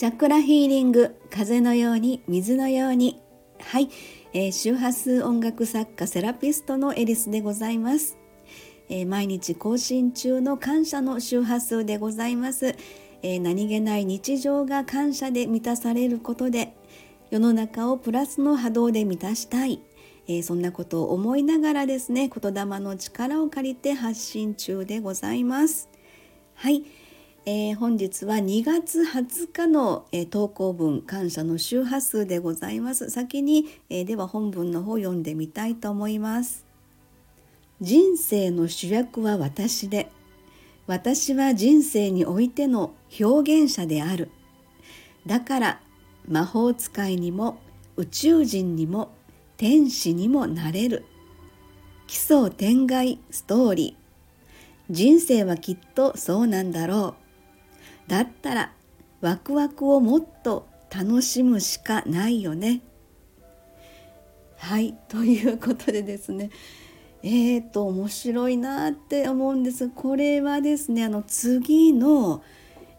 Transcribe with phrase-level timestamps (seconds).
[0.00, 3.20] チャクラヒーリング風のように水のように。
[3.60, 3.90] はい、
[4.32, 8.16] えー、周波数音楽作家セラピストのエリスでございます、
[8.88, 12.76] えー、毎日更新中の感謝の周波数でございます、
[13.20, 16.74] えー、何気ない日常が感謝で満たされることで
[17.28, 19.82] 世の中をプラスの波動で満たしたい、
[20.26, 25.90] えそんなことを思いながらですね言霊の力を借りて発信中でございます。
[26.54, 26.84] はい。
[27.46, 33.08] えー、本日は2月20日の、えー、投稿文感謝の周波数でございます。
[33.08, 36.66] 先に、えー、では本文の方読んでみたいと思います。
[37.80, 40.10] 人生の主役は私で
[40.86, 44.30] 私は人生においての表現者である。
[45.24, 45.80] だから
[46.28, 47.58] 魔法使いにも
[47.96, 49.12] 宇宙人にも
[49.56, 51.06] 天使にもなれる。
[52.06, 54.92] 奇想天外ストーリー。
[54.92, 57.29] 人生はきっとそうなんだろう。
[58.10, 58.72] だったら
[59.20, 62.80] ワクワクをもっと楽しむしかないよね。
[64.56, 66.50] はいということでですね
[67.22, 72.42] えーと面白いなって思うんですこれはですねあの次の、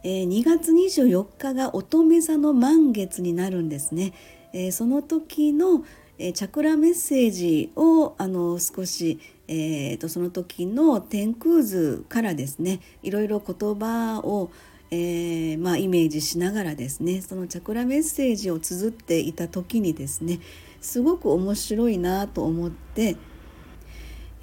[0.04, 4.14] えー、2月24日が乙女座の満月になるんですね。
[4.54, 5.84] えー、その時の、
[6.20, 14.52] えー、チャクラメッセージをあの少し、えーと、とその時の天空図からですねいろいろ言葉を
[14.94, 20.40] えー、まあ、イメージしながらですねそのチャクラメッセージを綴っていた時にですね
[20.82, 23.16] すごく面白いなと思って、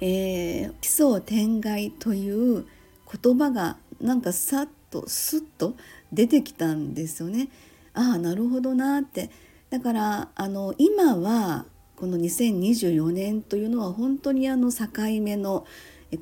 [0.01, 2.65] えー、奇想天外という
[3.21, 5.75] 言葉がなんかさっとスッと
[6.11, 7.49] 出てきたんですよね。
[7.93, 9.29] ああなるほどなって
[9.69, 14.87] だからあの今はこの2024年というのは本当にあの境
[15.21, 15.65] 目の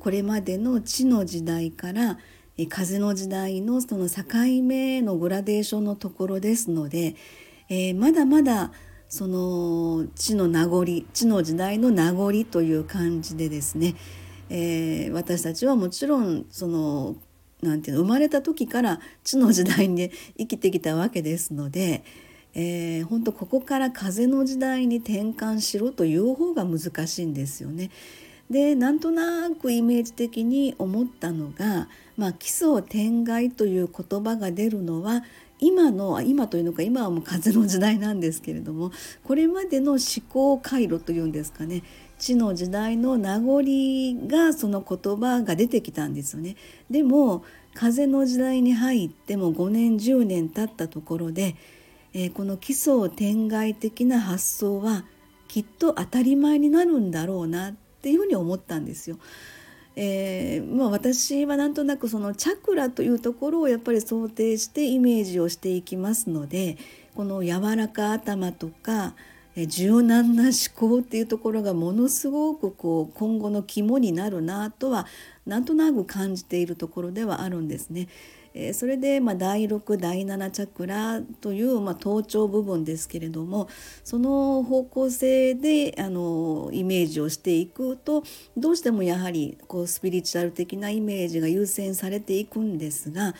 [0.00, 2.18] これまでの地の時代から
[2.66, 4.24] 風の時代のその境
[4.62, 7.14] 目のグラデーションのところですので、
[7.68, 8.72] えー、まだまだ
[9.08, 13.94] その地の名残地の時代の名残という感じでですね、
[14.50, 17.16] えー、私たちはもちろんその
[17.62, 22.04] なんていうの生まれた時から地の時代に生きてきたわけですので、
[22.54, 27.90] えー、本当ここから風の時代に転換しろという方が難しいんですよね。
[28.50, 31.88] でなんとなくイメージ的に思ったのが
[32.18, 35.22] まあ、奇想天外という言葉が出るのは
[35.60, 38.90] 今の今というのか今はもう風の時代なんですけれども
[39.24, 41.84] これまでの思考回路というんですかね
[42.18, 46.56] 地の時代の名残がその言葉が出てきたんですよね。
[46.90, 47.44] でも
[47.74, 51.54] 風の時代に入っても5年10年経ったところで、
[52.12, 55.04] えー、この奇想天外的な発想は
[55.46, 59.18] きっと当たり前になるんだろうなってていうふうに思ったんですよ。
[60.00, 66.78] えー、まあ、私はなんとなくそのチャクラというところをやっぱり想定してイメージをしていきますので
[67.16, 69.16] この柔らか頭とか
[69.66, 75.06] 柔軟な思考っていうところがものすごくこう今後の肝になるなとは
[75.46, 78.08] なんとなく感じているところではあるんですね。
[78.54, 83.68] えそれで、ま、第6第7チャクラという、まあ、頭頂部分ですけれども
[84.04, 88.24] その方向性であのイメージをしていくと
[88.56, 93.34] どうしてもやはりこうスピリチュアル的なイメージが優先されていくんですが、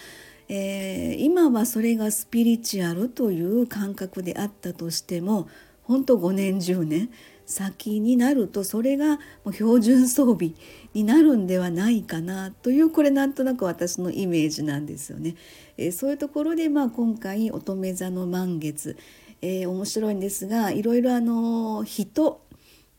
[0.49, 5.49] えー、今はそれがスピリチュアルという感覚であったとしても
[5.89, 7.11] 本当5年10年
[7.47, 9.19] 先になるとそれが
[9.53, 10.53] 標準装備
[10.93, 15.35] になるんではないかなというこれなんとなく私のイメージなんですよね。
[15.79, 18.99] えー、そういうところで、まあ、今回乙女座の満月、
[19.41, 22.43] えー、面白いんですがいろいろあの人、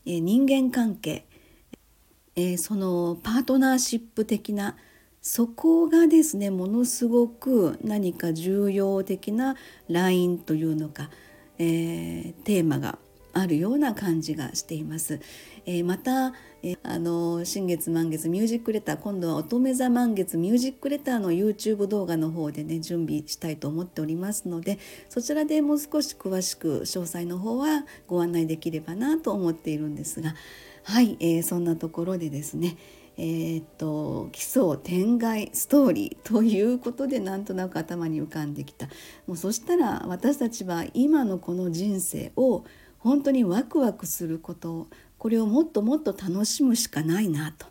[0.04, 1.26] えー、人間関係、
[2.34, 4.76] えそのパートナーシップ的な
[5.22, 9.54] そこがですねものすごく何か重要的な
[9.88, 11.08] ラインというのか、
[11.62, 12.98] えテーマが
[13.32, 15.20] あるような感じがしています。
[15.66, 16.32] えー、また、
[16.62, 30.34] えー、あの新月満月ミュージックレター今度は乙女座満月ミュージックレターの YouTube 動画の方でね準備したいと思っておりますのでそちらでもう少し詳しく詳細の方はご案内できればなと思っているんですが
[30.84, 32.76] はい、えー、そんなところでですね
[33.22, 38.86] えー、っと奇想天外ストーリーということでなんとなく頭に浮かんできた。
[39.26, 42.64] もうそしたら私たちは今のこの人生を
[42.98, 44.88] 本当にワクワクすること
[45.18, 47.66] これをもっともっと楽しむしかないなと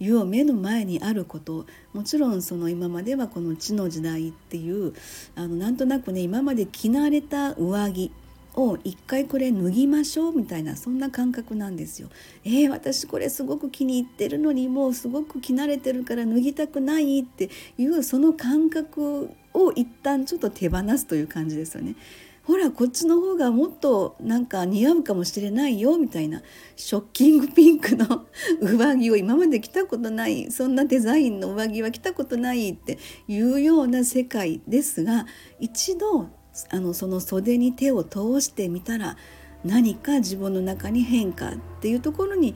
[0.00, 1.66] いう目の前にあること。
[1.92, 4.94] もちろんその今まではこの地の時代っていう
[5.34, 8.10] あのなんとなくね今まで着慣れた上着
[8.56, 12.08] を一回これ脱ぎましょうみたいなそんな感覚なんですよ。
[12.44, 21.96] えー、私これすごく気に入ってるのにもうすごく着慣れてるから脱ぎたくないっていうその感覚を一旦ちょっと手放すという感じですよね。
[22.44, 26.42] ほらこっちの方がもっとなんか似合うかもしれないよみたいな
[26.76, 28.26] ショッキングピンクの
[28.60, 32.98] 上着を今まで着たことないそんなデザインの上着は着たことないって
[33.28, 35.26] いうような世界ですが
[35.58, 36.28] 一度
[36.70, 39.16] あのその袖に手を通してみたら
[39.64, 42.54] 何か自分の中に変化っていうところに、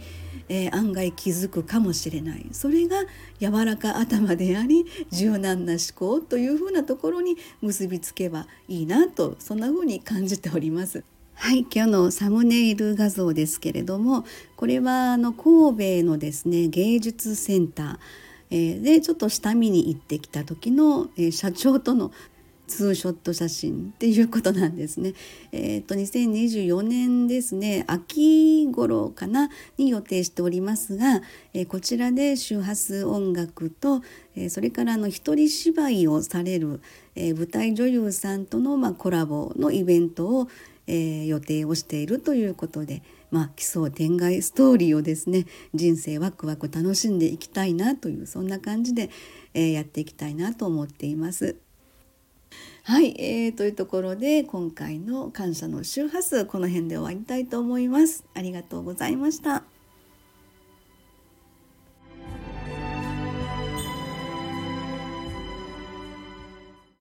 [0.48, 2.98] えー、案外気づくかもしれないそれが
[3.40, 11.02] 柔らか頭であり柔軟な思考というふうなところに結びつけばいいなとそんなふうに感じております。
[11.40, 14.24] はい、今日のサムネイル画像ですけれども
[14.56, 17.98] これはあの神戸のですね芸術センター、
[18.50, 22.10] えー、でちょっと下見に行ってきた時の、えー、社長との
[22.68, 25.14] ツーショット写真っていうことなんですね。
[25.50, 31.22] えっ、ー、と2024年ですね秋頃かなに予定しておりますが、
[31.54, 34.02] えー、こちらで周波数音楽と、
[34.36, 36.80] えー、それからあの一人芝居をされる、
[37.16, 40.48] え舞台女優さんとの、まあ、コラボのイベントを、
[40.86, 45.44] え予定をしているということで、まあ、奇想天外ストーリーをですね
[45.74, 49.10] 人生ワクワク楽しんでいきたいなというそんな感じで、
[49.54, 51.56] えやっていきたいなと思っています。
[52.84, 58.24] はい、えー、というところで今回の感謝の周波数この辺で終わりたいと思います。
[58.34, 59.77] ありがとうございました。